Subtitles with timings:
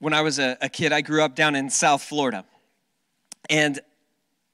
[0.00, 2.44] when I was a, a, kid, I grew up down in South Florida.
[3.50, 3.80] And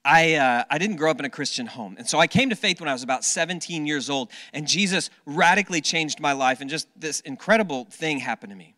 [0.05, 1.97] I, uh, I didn't grow up in a Christian home.
[1.99, 5.09] And so I came to faith when I was about 17 years old, and Jesus
[5.25, 8.75] radically changed my life, and just this incredible thing happened to me.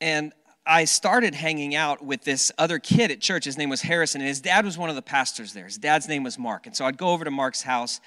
[0.00, 0.32] And
[0.66, 3.44] I started hanging out with this other kid at church.
[3.44, 5.66] His name was Harrison, and his dad was one of the pastors there.
[5.66, 6.66] His dad's name was Mark.
[6.66, 8.00] And so I'd go over to Mark's house.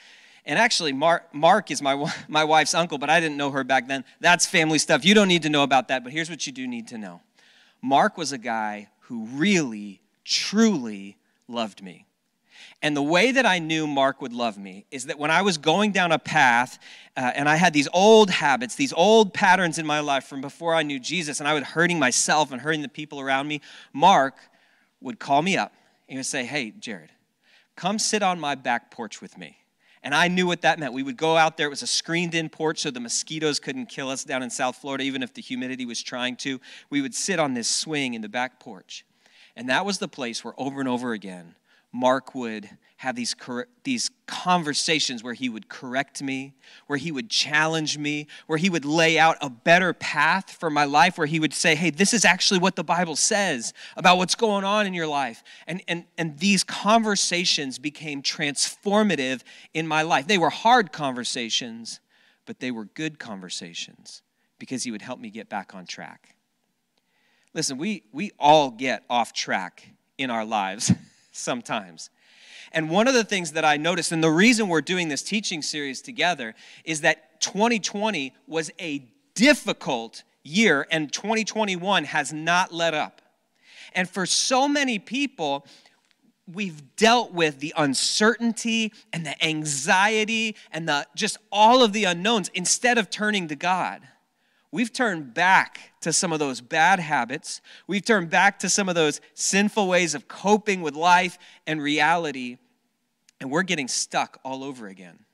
[0.46, 3.88] And actually, Mark, Mark is my, my wife's uncle, but I didn't know her back
[3.88, 4.04] then.
[4.20, 5.06] That's family stuff.
[5.06, 7.22] You don't need to know about that, but here's what you do need to know
[7.82, 12.06] Mark was a guy who really, truly loved me.
[12.82, 15.58] And the way that I knew Mark would love me is that when I was
[15.58, 16.78] going down a path
[17.16, 20.76] uh, and I had these old habits, these old patterns in my life from before
[20.76, 23.62] I knew Jesus, and I was hurting myself and hurting the people around me,
[23.94, 24.36] Mark
[25.02, 25.74] would call me up
[26.08, 27.12] and he would say, Hey, Jared,
[27.76, 29.58] come sit on my back porch with me.
[30.04, 30.94] And I knew what that meant.
[30.94, 33.88] We would go out there, it was a screened in porch so the mosquitoes couldn't
[33.88, 36.60] kill us down in South Florida, even if the humidity was trying to.
[36.90, 39.06] We would sit on this swing in the back porch.
[39.56, 41.56] And that was the place where over and over again,
[41.98, 43.36] Mark would have these,
[43.84, 46.54] these conversations where he would correct me,
[46.88, 50.84] where he would challenge me, where he would lay out a better path for my
[50.84, 54.36] life, where he would say, hey, this is actually what the Bible says about what's
[54.36, 55.44] going on in your life.
[55.66, 59.42] And, and, and these conversations became transformative
[59.74, 60.28] in my life.
[60.28, 62.00] They were hard conversations,
[62.46, 64.22] but they were good conversations
[64.60, 66.36] because he would help me get back on track.
[67.54, 70.92] Listen, we, we all get off track in our lives.
[71.38, 72.10] sometimes.
[72.72, 75.62] And one of the things that I noticed, and the reason we're doing this teaching
[75.62, 83.22] series together, is that 2020 was a difficult year, and 2021 has not let up.
[83.94, 85.66] And for so many people,
[86.52, 92.50] we've dealt with the uncertainty and the anxiety and the just all of the unknowns
[92.54, 94.02] instead of turning to God.
[94.78, 97.62] We've turned back to some of those bad habits.
[97.88, 102.60] We've turned back to some of those sinful ways of coping with life and reality,
[103.42, 105.26] and we're getting stuck all over again.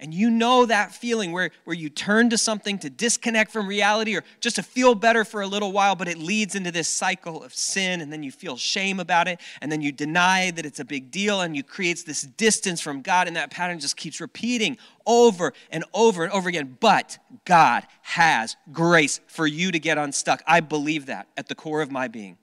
[0.00, 4.16] And you know that feeling where, where you turn to something to disconnect from reality
[4.16, 7.42] or just to feel better for a little while, but it leads into this cycle
[7.42, 10.78] of sin, and then you feel shame about it, and then you deny that it's
[10.78, 14.20] a big deal, and you creates this distance from God, and that pattern just keeps
[14.20, 16.76] repeating over and over and over again.
[16.78, 20.44] But God has grace for you to get unstuck.
[20.46, 22.38] I believe that at the core of my being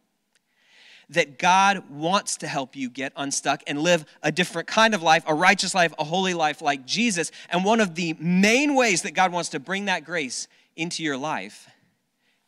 [1.10, 5.24] that God wants to help you get unstuck and live a different kind of life,
[5.28, 7.32] a righteous life, a holy life like Jesus.
[7.50, 11.18] And one of the main ways that God wants to bring that grace into your
[11.18, 11.70] life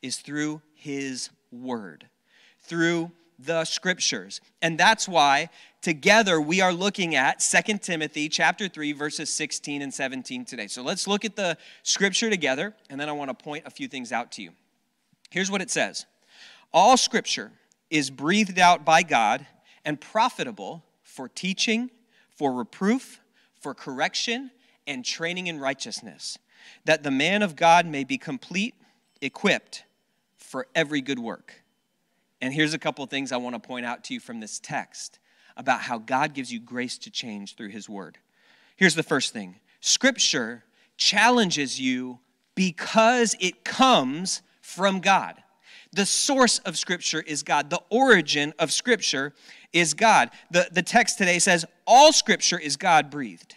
[0.01, 2.07] is through His Word,
[2.61, 4.41] through the scriptures.
[4.61, 5.49] And that's why
[5.81, 10.67] together we are looking at Second Timothy chapter 3 verses 16 and 17 today.
[10.67, 13.87] So let's look at the scripture together and then I want to point a few
[13.87, 14.51] things out to you.
[15.29, 16.05] Here's what it says.
[16.73, 17.51] All scripture
[17.89, 19.45] is breathed out by God
[19.85, 21.89] and profitable for teaching,
[22.29, 23.21] for reproof,
[23.59, 24.51] for correction,
[24.85, 26.37] and training in righteousness,
[26.85, 28.75] that the man of God may be complete,
[29.21, 29.83] equipped
[30.37, 31.63] for every good work.
[32.41, 34.59] And here's a couple of things I want to point out to you from this
[34.59, 35.19] text
[35.55, 38.17] about how God gives you grace to change through his word.
[38.75, 40.63] Here's the first thing Scripture
[40.97, 42.19] challenges you
[42.55, 45.35] because it comes from God.
[45.93, 47.69] The source of Scripture is God.
[47.69, 49.33] The origin of Scripture
[49.73, 50.29] is God.
[50.51, 53.55] The, the text today says all Scripture is God breathed,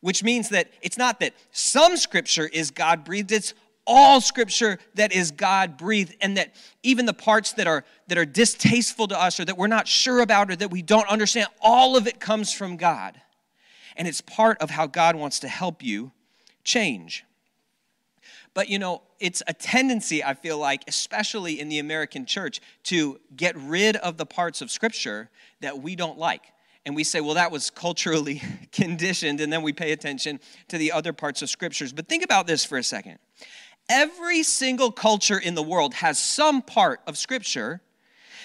[0.00, 3.54] which means that it's not that some Scripture is God breathed, it's
[3.86, 6.54] all scripture that is god breathed and that
[6.84, 10.20] even the parts that are that are distasteful to us or that we're not sure
[10.20, 13.20] about or that we don't understand all of it comes from god
[13.96, 16.12] and it's part of how god wants to help you
[16.62, 17.24] change
[18.54, 23.20] but you know, it's a tendency, I feel like, especially in the American church, to
[23.36, 25.30] get rid of the parts of Scripture
[25.60, 26.42] that we don't like.
[26.86, 30.92] And we say, well, that was culturally conditioned, and then we pay attention to the
[30.92, 31.92] other parts of Scriptures.
[31.92, 33.18] But think about this for a second.
[33.88, 37.82] Every single culture in the world has some part of Scripture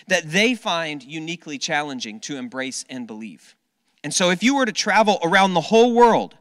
[0.07, 3.55] that they find uniquely challenging to embrace and believe.
[4.03, 6.35] And so, if you were to travel around the whole world,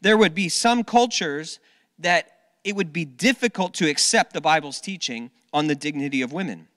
[0.00, 1.58] there would be some cultures
[1.98, 6.68] that it would be difficult to accept the Bible's teaching on the dignity of women.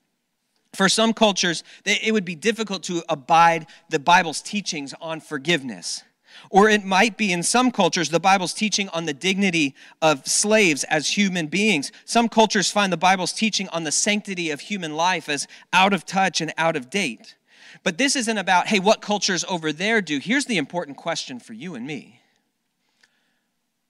[0.73, 6.03] For some cultures, it would be difficult to abide the Bible's teachings on forgiveness.
[6.49, 10.83] Or it might be in some cultures the Bible's teaching on the dignity of slaves
[10.85, 11.91] as human beings.
[12.05, 16.05] Some cultures find the Bible's teaching on the sanctity of human life as out of
[16.05, 17.35] touch and out of date.
[17.83, 20.19] But this isn't about, hey, what cultures over there do.
[20.19, 22.19] Here's the important question for you and me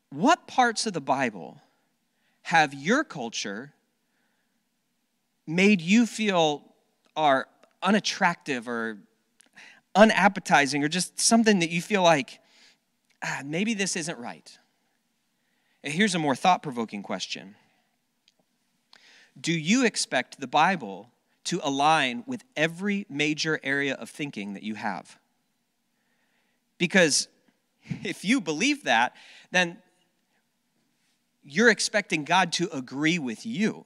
[0.09, 1.61] What parts of the Bible
[2.43, 3.73] have your culture
[5.47, 6.63] made you feel
[7.15, 7.47] are
[7.81, 8.97] unattractive or
[9.95, 12.39] unappetizing or just something that you feel like
[13.23, 14.57] ah, maybe this isn't right.
[15.81, 17.55] Here's a more thought provoking question
[19.39, 21.09] Do you expect the Bible
[21.45, 25.17] to align with every major area of thinking that you have?
[26.77, 27.27] Because
[28.03, 29.15] if you believe that,
[29.51, 29.77] then
[31.43, 33.85] you're expecting God to agree with you.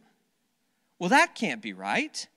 [0.99, 2.27] Well, that can't be right.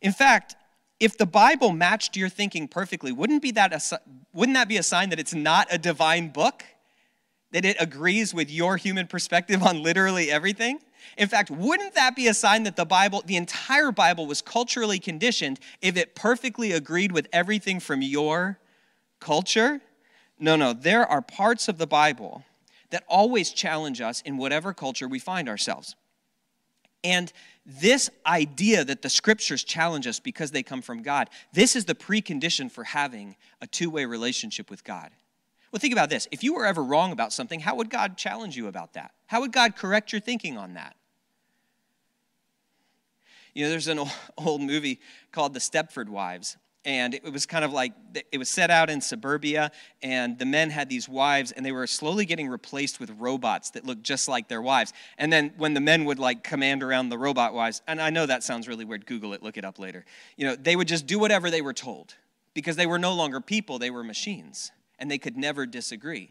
[0.00, 0.56] In fact,
[0.98, 4.00] if the Bible matched your thinking perfectly, wouldn't, be that a,
[4.32, 6.64] wouldn't that be a sign that it's not a divine book?
[7.52, 10.78] That it agrees with your human perspective on literally everything?
[11.16, 14.98] In fact, wouldn't that be a sign that the Bible, the entire Bible, was culturally
[14.98, 18.58] conditioned if it perfectly agreed with everything from your
[19.20, 19.80] culture?
[20.38, 22.44] No, no, there are parts of the Bible
[22.96, 25.96] that always challenge us in whatever culture we find ourselves.
[27.04, 27.30] And
[27.66, 31.94] this idea that the scriptures challenge us because they come from God, this is the
[31.94, 35.10] precondition for having a two way relationship with God.
[35.70, 36.26] Well, think about this.
[36.30, 39.10] If you were ever wrong about something, how would God challenge you about that?
[39.26, 40.96] How would God correct your thinking on that?
[43.52, 44.00] You know, there's an
[44.38, 45.00] old movie
[45.32, 47.92] called The Stepford Wives, and it was kind of like
[48.30, 49.72] it was set out in suburbia
[50.02, 53.84] and the men had these wives and they were slowly getting replaced with robots that
[53.84, 54.92] looked just like their wives.
[55.18, 58.24] And then when the men would like command around the robot wives and i know
[58.24, 60.04] that sounds really weird google it look it up later
[60.36, 62.14] you know they would just do whatever they were told
[62.54, 66.30] because they were no longer people they were machines and they could never disagree.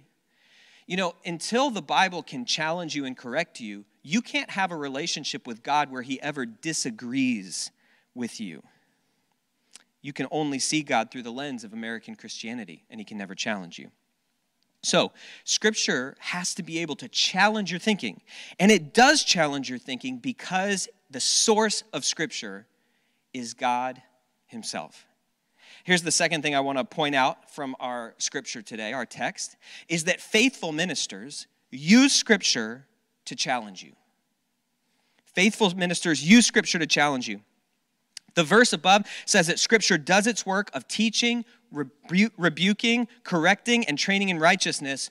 [0.87, 4.77] You know until the bible can challenge you and correct you you can't have a
[4.77, 7.71] relationship with god where he ever disagrees
[8.13, 8.63] with you
[10.05, 13.33] you can only see God through the lens of American Christianity, and He can never
[13.33, 13.89] challenge you.
[14.83, 15.11] So,
[15.45, 18.21] Scripture has to be able to challenge your thinking.
[18.59, 22.67] And it does challenge your thinking because the source of Scripture
[23.33, 23.99] is God
[24.45, 25.07] Himself.
[25.83, 29.57] Here's the second thing I want to point out from our Scripture today, our text,
[29.89, 32.85] is that faithful ministers use Scripture
[33.25, 33.93] to challenge you.
[35.33, 37.41] Faithful ministers use Scripture to challenge you.
[38.35, 43.97] The verse above says that Scripture does its work of teaching, rebu- rebuking, correcting, and
[43.97, 45.09] training in righteousness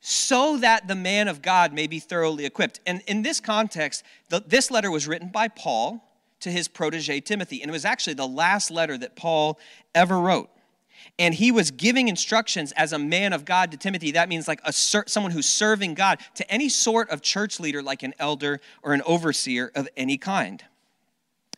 [0.00, 2.80] so that the man of God may be thoroughly equipped.
[2.86, 6.02] And in this context, the, this letter was written by Paul
[6.40, 9.58] to his protege Timothy, and it was actually the last letter that Paul
[9.94, 10.48] ever wrote.
[11.18, 14.12] And he was giving instructions as a man of God to Timothy.
[14.12, 18.02] That means like a someone who's serving God to any sort of church leader, like
[18.02, 20.62] an elder or an overseer of any kind.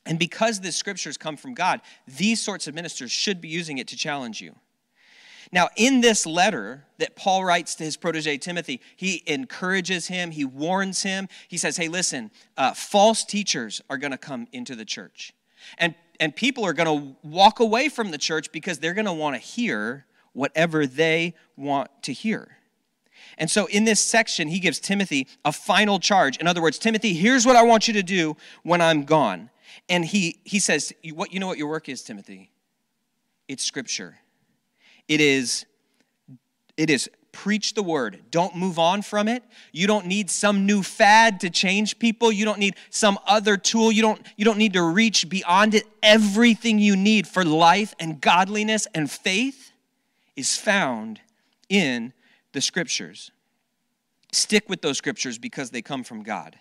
[0.04, 3.88] And because the scriptures come from God, these sorts of ministers should be using it
[3.88, 4.54] to challenge you.
[5.52, 10.46] Now, in this letter that Paul writes to his protege Timothy, he encourages him, he
[10.46, 11.28] warns him.
[11.46, 15.34] He says, Hey, listen, uh, false teachers are going to come into the church.
[15.76, 19.12] And, and people are going to walk away from the church because they're going to
[19.12, 22.56] want to hear whatever they want to hear.
[23.36, 26.38] And so in this section, he gives Timothy a final charge.
[26.38, 29.50] In other words, Timothy, here's what I want you to do when I'm gone.
[29.88, 32.50] And he, he says, you, what, You know what your work is, Timothy?
[33.48, 34.18] It's scripture.
[35.08, 35.66] It is,
[36.76, 38.22] it is preach the word.
[38.30, 39.42] Don't move on from it.
[39.72, 42.30] You don't need some new fad to change people.
[42.30, 43.90] You don't need some other tool.
[43.90, 45.84] You don't, you don't need to reach beyond it.
[46.02, 49.72] Everything you need for life and godliness and faith
[50.36, 51.20] is found
[51.68, 52.12] in
[52.52, 53.32] the scriptures.
[54.30, 56.56] Stick with those scriptures because they come from God.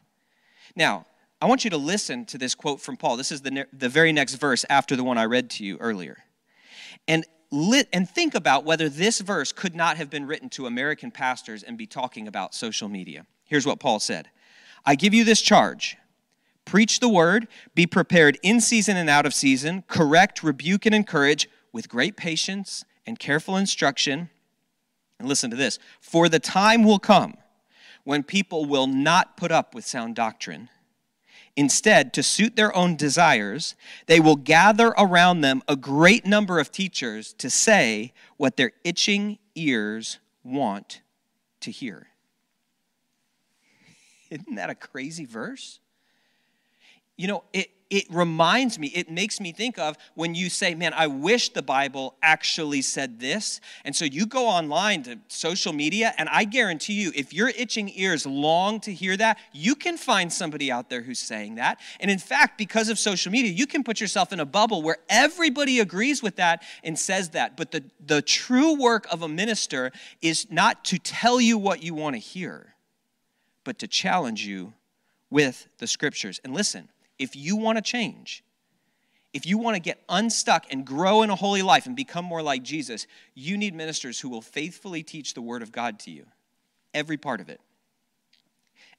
[0.75, 1.05] Now,
[1.41, 3.17] I want you to listen to this quote from Paul.
[3.17, 6.19] This is the, the very next verse after the one I read to you earlier.
[7.07, 7.25] And,
[7.91, 11.79] and think about whether this verse could not have been written to American pastors and
[11.79, 13.25] be talking about social media.
[13.45, 14.29] Here's what Paul said
[14.85, 15.97] I give you this charge
[16.63, 21.49] preach the word, be prepared in season and out of season, correct, rebuke, and encourage
[21.73, 24.29] with great patience and careful instruction.
[25.17, 27.35] And listen to this for the time will come
[28.03, 30.69] when people will not put up with sound doctrine
[31.55, 33.75] Instead, to suit their own desires,
[34.07, 39.37] they will gather around them a great number of teachers to say what their itching
[39.55, 41.01] ears want
[41.59, 42.07] to hear.
[44.29, 45.79] Isn't that a crazy verse?
[47.17, 50.93] You know, it, it reminds me, it makes me think of when you say, Man,
[50.93, 53.59] I wish the Bible actually said this.
[53.83, 57.91] And so you go online to social media, and I guarantee you, if your itching
[57.93, 61.81] ears long to hear that, you can find somebody out there who's saying that.
[61.99, 64.97] And in fact, because of social media, you can put yourself in a bubble where
[65.09, 67.57] everybody agrees with that and says that.
[67.57, 71.93] But the, the true work of a minister is not to tell you what you
[71.93, 72.73] want to hear,
[73.65, 74.73] but to challenge you
[75.29, 76.39] with the scriptures.
[76.45, 76.87] And listen,
[77.21, 78.43] if you want to change,
[79.31, 82.41] if you want to get unstuck and grow in a holy life and become more
[82.41, 86.25] like Jesus, you need ministers who will faithfully teach the Word of God to you,
[86.95, 87.61] every part of it.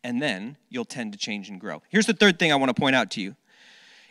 [0.04, 1.82] And then you'll tend to change and grow.
[1.88, 3.36] Here's the third thing I want to point out to you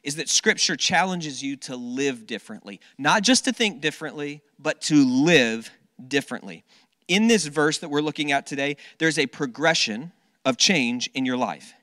[0.03, 5.05] is that Scripture challenges you to live differently, not just to think differently, but to
[5.05, 5.69] live
[6.07, 6.65] differently.
[7.07, 10.11] In this verse that we're looking at today, there's a progression
[10.43, 11.73] of change in your life.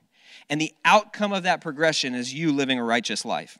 [0.49, 3.59] And the outcome of that progression is you living a righteous life.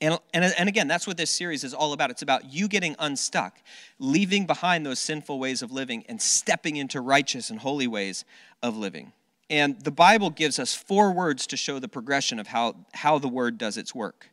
[0.00, 2.10] And, and, and again, that's what this series is all about.
[2.10, 3.58] It's about you getting unstuck,
[3.98, 8.24] leaving behind those sinful ways of living, and stepping into righteous and holy ways
[8.62, 9.12] of living.
[9.50, 13.28] And the Bible gives us four words to show the progression of how, how the
[13.28, 14.28] word does its work.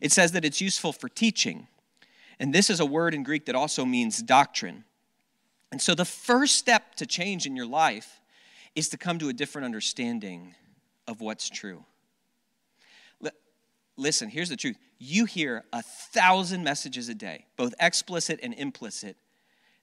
[0.00, 1.68] It says that it's useful for teaching.
[2.40, 4.84] And this is a word in Greek that also means doctrine.
[5.70, 8.20] And so the first step to change in your life
[8.74, 10.54] is to come to a different understanding
[11.06, 11.84] of what's true.
[13.96, 14.76] Listen, here's the truth.
[14.98, 19.16] You hear a thousand messages a day, both explicit and implicit,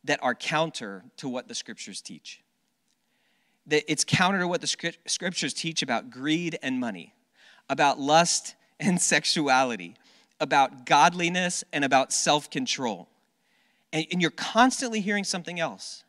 [0.03, 2.41] that are counter to what the scriptures teach.
[3.67, 7.13] That it's counter to what the scriptures teach about greed and money,
[7.69, 9.95] about lust and sexuality,
[10.39, 13.07] about godliness and about self control.
[13.93, 16.03] And, and, you're constantly hearing something else.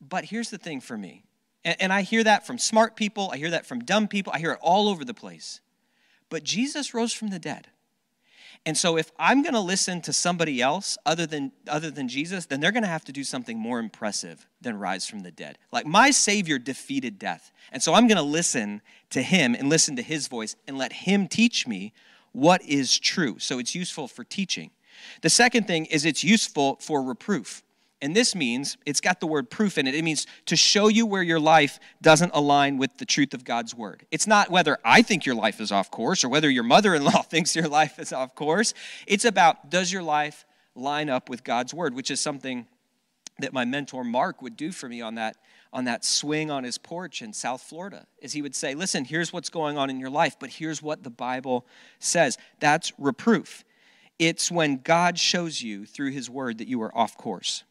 [0.00, 1.24] But here's the thing for me,
[1.64, 4.38] and, and I hear that from smart people, I hear that from dumb people, I
[4.38, 5.60] hear it all over the place.
[6.28, 7.68] But Jesus rose from the dead.
[8.66, 12.44] And so if I'm going to listen to somebody else other than other than Jesus,
[12.44, 15.58] then they're going to have to do something more impressive than rise from the dead.
[15.72, 17.52] Like my savior defeated death.
[17.72, 20.92] And so I'm going to listen to him and listen to his voice and let
[20.92, 21.94] him teach me
[22.32, 23.38] what is true.
[23.38, 24.70] So it's useful for teaching.
[25.22, 27.62] The second thing is it's useful for reproof.
[28.02, 29.94] And this means, it's got the word proof in it.
[29.94, 33.74] It means to show you where your life doesn't align with the truth of God's
[33.74, 34.06] word.
[34.10, 37.04] It's not whether I think your life is off course or whether your mother in
[37.04, 38.72] law thinks your life is off course.
[39.06, 42.66] It's about does your life line up with God's word, which is something
[43.40, 45.36] that my mentor Mark would do for me on that
[45.72, 49.32] on that swing on his porch in South Florida is he would say, "Listen, here's
[49.32, 51.64] what's going on in your life, but here's what the Bible
[52.00, 53.64] says." That's reproof.
[54.18, 57.62] It's when God shows you through his word that you are off course.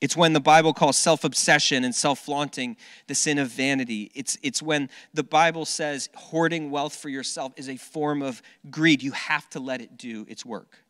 [0.00, 2.76] It's when the Bible calls self obsession and self flaunting
[3.08, 4.10] the sin of vanity.
[4.14, 8.40] It's, it's when the Bible says hoarding wealth for yourself is a form of
[8.70, 9.02] greed.
[9.02, 10.84] You have to let it do its work.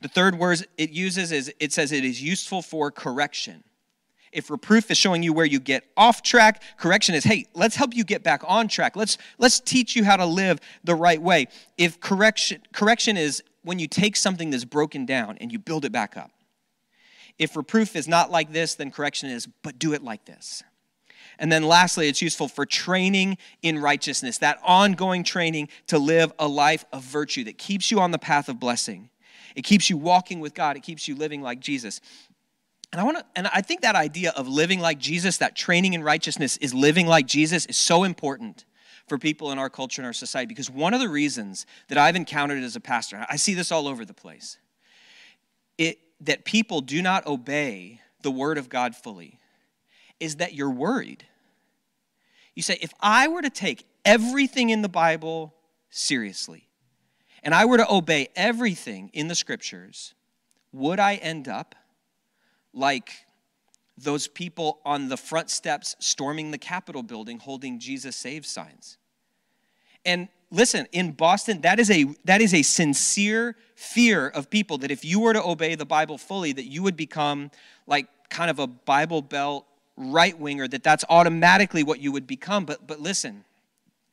[0.00, 3.64] The third word it uses is it says it is useful for correction.
[4.32, 7.94] If reproof is showing you where you get off track, correction is, hey, let's help
[7.94, 8.96] you get back on track.
[8.96, 11.48] Let's, let's teach you how to live the right way.
[11.76, 15.92] If correction, correction is when you take something that's broken down and you build it
[15.92, 16.30] back up.
[17.42, 20.62] If reproof is not like this, then correction is, but do it like this.
[21.40, 26.46] And then lastly, it's useful for training in righteousness, that ongoing training to live a
[26.46, 29.10] life of virtue that keeps you on the path of blessing.
[29.56, 32.00] It keeps you walking with God, it keeps you living like Jesus.
[32.92, 35.94] And I want to and I think that idea of living like Jesus, that training
[35.94, 38.66] in righteousness is living like Jesus is so important
[39.08, 42.14] for people in our culture and our society because one of the reasons that I've
[42.14, 44.58] encountered as a pastor, I see this all over the place.
[45.76, 49.38] It that people do not obey the word of God fully
[50.20, 51.24] is that you're worried.
[52.54, 55.54] You say, if I were to take everything in the Bible
[55.90, 56.68] seriously,
[57.42, 60.14] and I were to obey everything in the scriptures,
[60.72, 61.74] would I end up
[62.72, 63.10] like
[63.98, 68.96] those people on the front steps storming the Capitol building holding Jesus saves signs?
[70.04, 74.92] And listen, in Boston, that is a that is a sincere fear of people that
[74.92, 77.50] if you were to obey the Bible fully, that you would become
[77.86, 79.66] like kind of a Bible Belt
[79.96, 82.64] right winger, that that's automatically what you would become.
[82.64, 83.44] But but listen,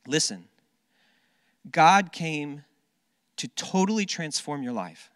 [0.08, 0.46] listen.
[1.70, 2.64] God came
[3.36, 5.10] to totally transform your life.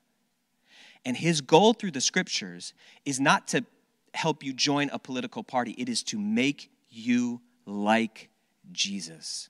[1.06, 3.64] And his goal through the scriptures is not to
[4.12, 8.28] help you join a political party, it is to make you like
[8.72, 9.48] Jesus.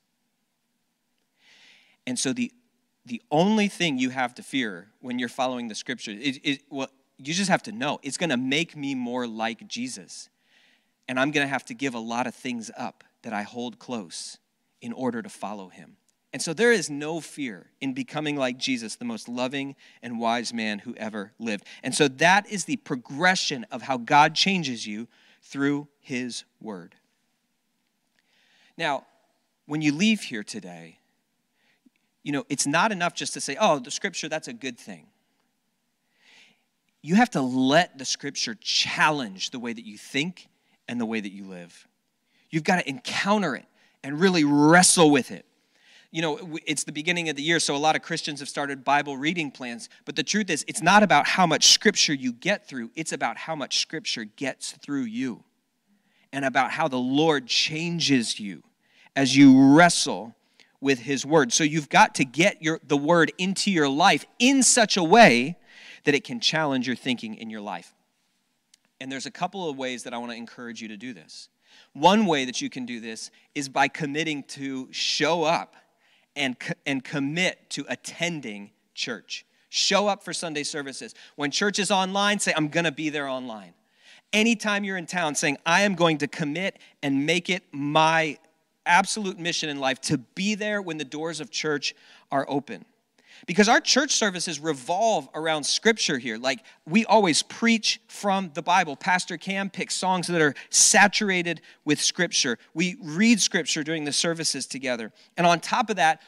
[2.06, 2.52] And so the
[3.06, 6.88] the only thing you have to fear when you're following the scripture is, is well,
[7.18, 10.30] you just have to know it's going to make me more like Jesus.
[11.06, 13.78] And I'm going to have to give a lot of things up that I hold
[13.78, 14.38] close
[14.80, 15.96] in order to follow him.
[16.32, 20.52] And so there is no fear in becoming like Jesus, the most loving and wise
[20.52, 21.64] man who ever lived.
[21.82, 25.06] And so that is the progression of how God changes you
[25.42, 26.96] through his word.
[28.76, 29.06] Now,
[29.66, 30.98] when you leave here today,
[32.24, 35.06] you know, it's not enough just to say, oh, the scripture, that's a good thing.
[37.02, 40.48] You have to let the scripture challenge the way that you think
[40.88, 41.86] and the way that you live.
[42.50, 43.66] You've got to encounter it
[44.02, 45.44] and really wrestle with it.
[46.10, 48.84] you know, it's the beginning of the year, so a lot of Christians have started
[48.84, 49.88] Bible reading plans.
[50.04, 53.36] But the truth is, it's not about how much scripture you get through, it's about
[53.36, 55.42] how much scripture gets through you
[56.32, 58.62] and about how the Lord changes you
[59.16, 60.34] as you wrestle
[60.84, 61.50] with his word.
[61.50, 65.56] So you've got to get your the word into your life in such a way
[66.04, 67.94] that it can challenge your thinking in your life.
[69.00, 71.48] And there's a couple of ways that I want to encourage you to do this.
[71.94, 75.74] One way that you can do this is by committing to show up
[76.36, 79.46] and, and commit to attending church.
[79.70, 81.14] Show up for Sunday services.
[81.36, 83.72] When church is online, say, I'm going to be there online.
[84.34, 88.38] Anytime you're in town, saying, I am going to commit and make it my
[88.86, 91.94] absolute mission in life to be there when the doors of church
[92.30, 92.84] are open.
[93.46, 96.38] Because our church services revolve around scripture here.
[96.38, 98.96] Like we always preach from the Bible.
[98.96, 102.58] Pastor Cam picks songs that are saturated with scripture.
[102.74, 105.12] We read scripture during the services together.
[105.36, 106.22] And on top of that,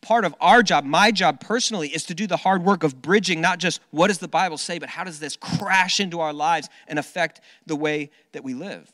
[0.00, 3.40] part of our job, my job personally, is to do the hard work of bridging
[3.40, 6.68] not just what does the Bible say, but how does this crash into our lives
[6.88, 8.92] and affect the way that we live.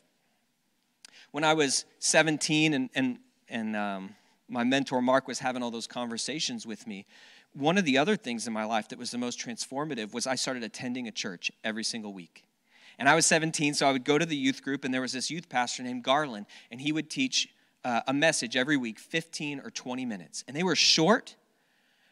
[1.37, 4.15] When I was 17 and, and, and um,
[4.49, 7.05] my mentor Mark was having all those conversations with me,
[7.53, 10.33] one of the other things in my life that was the most transformative was I
[10.33, 12.43] started attending a church every single week.
[12.97, 15.11] And I was 17, so I would go to the youth group, and there was
[15.11, 17.49] this youth pastor named Garland, and he would teach
[17.85, 20.43] uh, a message every week, 15 or 20 minutes.
[20.47, 21.35] And they were short,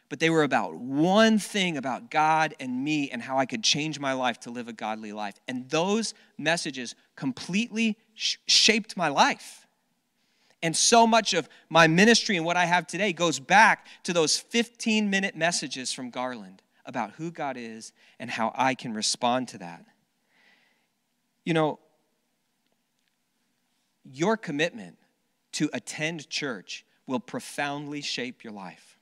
[0.08, 3.98] but they were about one thing about God and me and how I could change
[3.98, 5.34] my life to live a godly life.
[5.48, 9.66] And those messages completely sh- shaped my life.
[10.62, 14.36] And so much of my ministry and what I have today goes back to those
[14.38, 19.58] 15 minute messages from Garland about who God is and how I can respond to
[19.58, 19.84] that.
[21.44, 21.78] You know,
[24.04, 24.96] your commitment
[25.52, 28.98] to attend church will profoundly shape your life.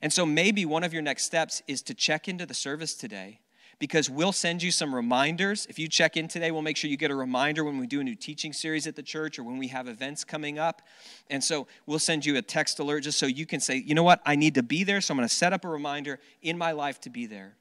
[0.00, 3.40] And so maybe one of your next steps is to check into the service today
[3.78, 5.66] because we'll send you some reminders.
[5.66, 8.00] If you check in today, we'll make sure you get a reminder when we do
[8.00, 10.82] a new teaching series at the church or when we have events coming up.
[11.28, 14.02] And so we'll send you a text alert just so you can say, you know
[14.02, 16.56] what, I need to be there, so I'm going to set up a reminder in
[16.58, 17.56] my life to be there.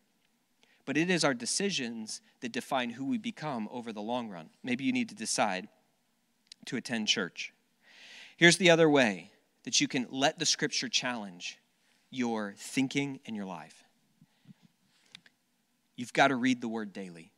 [0.86, 4.50] But it is our decisions that define who we become over the long run.
[4.64, 5.68] Maybe you need to decide
[6.66, 7.54] to attend church.
[8.38, 9.32] Here's the other way
[9.64, 11.58] that you can let the scripture challenge
[12.10, 13.83] your thinking and your life
[15.96, 17.32] You've got to read the word daily.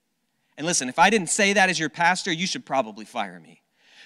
[0.57, 3.61] And listen, if I didn't say that as your pastor, you should probably fire me.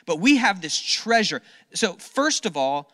[0.05, 1.41] But we have this treasure.
[1.73, 2.91] So, first of all,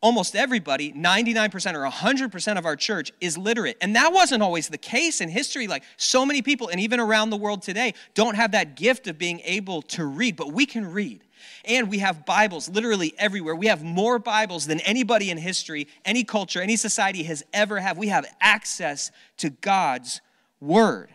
[0.00, 3.76] almost everybody, 99% or 100% of our church is literate.
[3.80, 5.68] And that wasn't always the case in history.
[5.68, 9.16] Like so many people, and even around the world today, don't have that gift of
[9.16, 11.22] being able to read, but we can read.
[11.64, 13.54] And we have Bibles literally everywhere.
[13.54, 17.96] We have more Bibles than anybody in history, any culture, any society has ever had.
[17.96, 20.20] We have access to God's
[20.62, 21.10] word.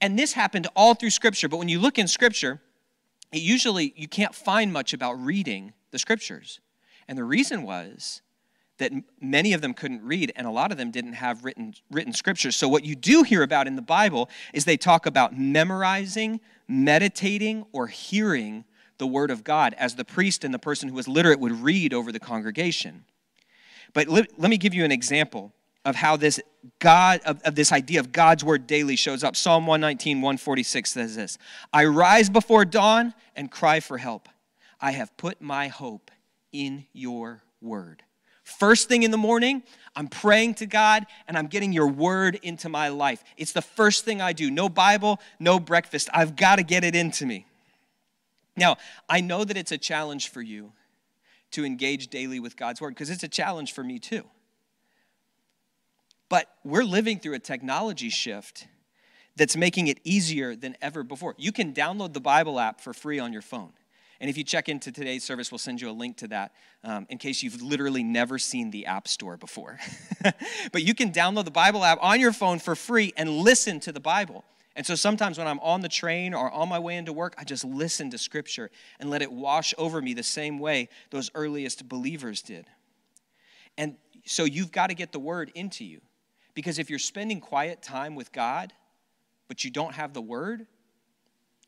[0.00, 1.48] And this happened all through Scripture.
[1.48, 2.60] But when you look in Scripture,
[3.30, 6.60] it usually you can't find much about reading the Scriptures.
[7.06, 8.22] And the reason was
[8.78, 12.12] that many of them couldn't read and a lot of them didn't have written, written
[12.12, 12.56] scriptures.
[12.56, 17.66] So, what you do hear about in the Bible is they talk about memorizing, meditating,
[17.72, 18.64] or hearing
[18.98, 21.94] the Word of God as the priest and the person who was literate would read
[21.94, 23.04] over the congregation.
[23.92, 25.52] But let, let me give you an example
[25.84, 26.40] of how this
[26.78, 29.34] God, of, of, this idea of God's word daily shows up.
[29.34, 31.38] Psalm 119, 146 says this
[31.72, 34.28] I rise before dawn and cry for help.
[34.80, 36.10] I have put my hope
[36.52, 38.02] in your word.
[38.44, 39.62] First thing in the morning,
[39.94, 43.22] I'm praying to God and I'm getting your word into my life.
[43.36, 44.50] It's the first thing I do.
[44.50, 46.08] No Bible, no breakfast.
[46.12, 47.46] I've got to get it into me.
[48.56, 48.76] Now,
[49.08, 50.72] I know that it's a challenge for you
[51.52, 54.24] to engage daily with God's word because it's a challenge for me too.
[56.32, 58.66] But we're living through a technology shift
[59.36, 61.34] that's making it easier than ever before.
[61.36, 63.74] You can download the Bible app for free on your phone.
[64.18, 66.52] And if you check into today's service, we'll send you a link to that
[66.84, 69.78] um, in case you've literally never seen the App Store before.
[70.72, 73.92] but you can download the Bible app on your phone for free and listen to
[73.92, 74.42] the Bible.
[74.74, 77.44] And so sometimes when I'm on the train or on my way into work, I
[77.44, 81.90] just listen to Scripture and let it wash over me the same way those earliest
[81.90, 82.64] believers did.
[83.76, 86.00] And so you've got to get the Word into you.
[86.54, 88.72] Because if you're spending quiet time with God,
[89.48, 90.66] but you don't have the word,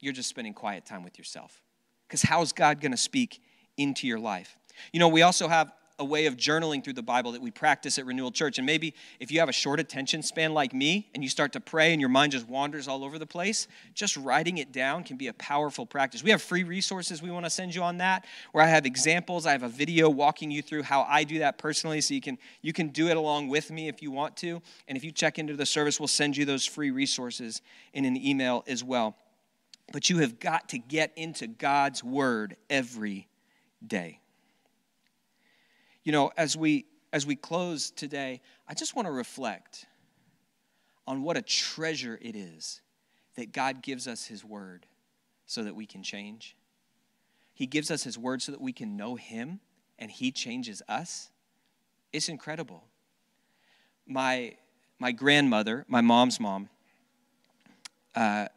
[0.01, 1.63] you're just spending quiet time with yourself.
[2.07, 3.43] Because how's God going to speak
[3.77, 4.57] into your life?
[4.93, 7.99] You know, we also have a way of journaling through the Bible that we practice
[7.99, 8.59] at Renewal Church.
[8.59, 11.61] And maybe if you have a short attention span like me and you start to
[11.61, 15.17] pray and your mind just wanders all over the place, just writing it down can
[15.17, 16.23] be a powerful practice.
[16.25, 19.47] We have free resources we want to send you on that, where I have examples.
[19.47, 22.39] I have a video walking you through how I do that personally, so you can
[22.61, 24.61] you can do it along with me if you want to.
[24.89, 28.17] And if you check into the service, we'll send you those free resources in an
[28.17, 29.17] email as well.
[29.93, 33.29] But you have got to get into God's word every
[33.87, 34.19] day.
[36.05, 39.87] You know, as we as we close today, I just want to reflect
[41.07, 42.83] on what a treasure it is
[43.37, 44.87] that God gives us his word
[45.47, 46.57] so that we can change.
[47.53, 49.61] He gives us his word so that we can know him
[49.99, 51.31] and he changes us.
[52.13, 52.85] It's incredible.
[54.07, 54.57] My
[54.99, 56.69] my grandmother, my mom's mom,
[58.15, 58.49] uh,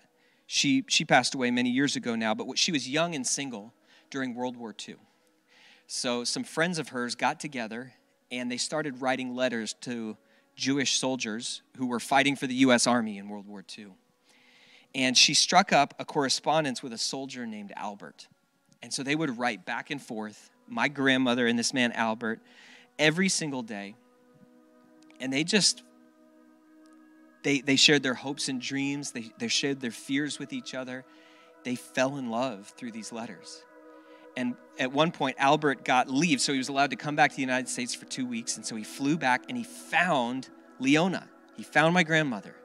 [0.48, 3.74] she she passed away many years ago now, but she was young and single
[4.10, 4.96] during World War II.
[5.88, 7.94] So some friends of hers got together
[8.30, 10.18] and they started writing letters to
[10.56, 13.88] Jewish soldiers who were fighting for the US Army in World War II.
[14.94, 18.28] And she struck up a correspondence with a soldier named Albert.
[18.84, 22.42] And so they would write back and forth, my grandmother and this man Albert,
[23.00, 23.96] every single day.
[25.22, 25.84] And they just
[27.44, 31.06] they, they shared their hopes and dreams, they, they shared their fears with each other.
[31.64, 33.64] They fell in love through these letters.
[34.38, 37.36] And at one point, Albert got leave, so he was allowed to come back to
[37.36, 38.56] the United States for two weeks.
[38.56, 40.48] And so he flew back and he found
[40.80, 41.28] Leona.
[41.56, 42.56] He found my grandmother.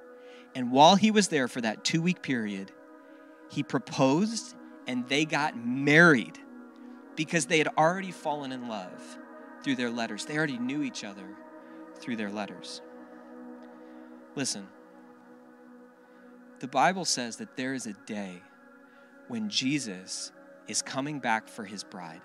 [0.54, 2.70] And while he was there for that two week period,
[3.50, 4.54] he proposed
[4.86, 6.38] and they got married
[7.16, 9.18] because they had already fallen in love
[9.64, 10.26] through their letters.
[10.26, 11.24] They already knew each other
[12.00, 12.82] through their letters.
[14.34, 14.68] Listen,
[16.58, 18.42] the Bible says that there is a day
[19.28, 20.32] when Jesus
[20.68, 22.22] is coming back for his bride,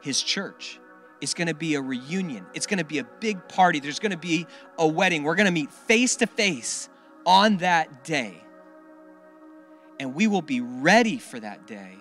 [0.00, 0.80] his church.
[1.20, 2.44] It's going to be a reunion.
[2.54, 3.80] It's going to be a big party.
[3.80, 4.46] There's going to be
[4.78, 5.22] a wedding.
[5.22, 6.88] We're going to meet face to face
[7.24, 8.42] on that day.
[9.98, 11.96] And we will be ready for that day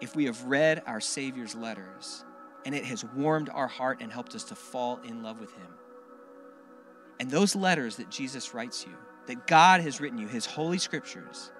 [0.00, 2.24] if we have read our Savior's letters
[2.64, 5.68] and it has warmed our heart and helped us to fall in love with Him.
[7.20, 8.94] And those letters that Jesus writes you,
[9.26, 11.52] that God has written you, His holy scriptures,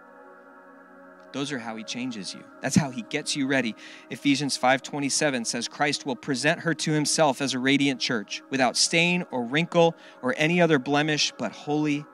[1.32, 2.44] those are how he changes you.
[2.60, 3.74] That's how he gets you ready.
[4.10, 9.24] Ephesians 5:27 says Christ will present her to himself as a radiant church, without stain
[9.30, 12.04] or wrinkle or any other blemish, but holy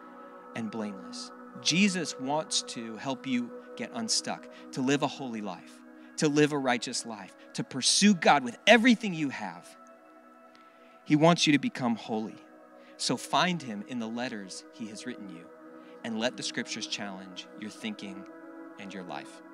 [0.54, 1.30] and blameless.
[1.62, 5.80] Jesus wants to help you get unstuck, to live a holy life,
[6.16, 9.68] to live a righteous life, to pursue God with everything you have.
[11.04, 12.36] He wants you to become holy.
[12.96, 15.46] So find him in the letters he has written you
[16.04, 18.24] and let the scriptures challenge your thinking
[18.78, 19.47] and your life.